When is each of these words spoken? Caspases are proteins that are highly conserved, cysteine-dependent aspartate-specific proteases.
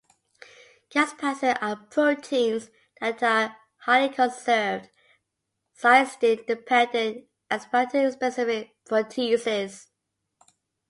Caspases 0.89 1.55
are 1.61 1.75
proteins 1.91 2.71
that 2.99 3.21
are 3.21 3.55
highly 3.77 4.11
conserved, 4.11 4.89
cysteine-dependent 5.77 7.27
aspartate-specific 7.51 8.77
proteases. 8.83 9.89